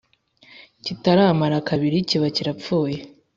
kitaramara 0.83 1.57
kabiri 1.69 1.97
kiba 2.09 2.27
kirapfuye 2.35 2.99